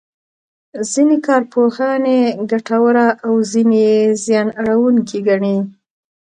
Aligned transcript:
ځینې 0.91 1.17
کارپوهان 1.27 2.03
یې 2.15 2.21
ګټوره 2.51 3.07
او 3.25 3.33
ځینې 3.51 3.77
یې 3.89 3.97
زیان 4.23 4.47
اړوونکې 4.61 5.17
ګڼي. 5.27 5.57